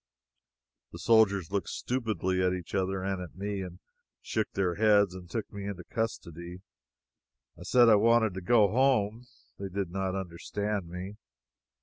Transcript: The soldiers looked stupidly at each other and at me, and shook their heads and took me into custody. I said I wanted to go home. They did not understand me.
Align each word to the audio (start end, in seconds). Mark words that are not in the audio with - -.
The 0.93 0.97
soldiers 0.97 1.51
looked 1.51 1.69
stupidly 1.69 2.41
at 2.41 2.55
each 2.55 2.73
other 2.73 3.03
and 3.03 3.21
at 3.21 3.35
me, 3.35 3.61
and 3.61 3.77
shook 4.19 4.51
their 4.53 4.73
heads 4.73 5.13
and 5.13 5.29
took 5.29 5.53
me 5.53 5.67
into 5.67 5.83
custody. 5.83 6.63
I 7.55 7.61
said 7.61 7.87
I 7.87 7.95
wanted 7.97 8.33
to 8.33 8.41
go 8.41 8.67
home. 8.71 9.27
They 9.59 9.69
did 9.69 9.91
not 9.91 10.15
understand 10.15 10.87
me. 10.89 11.17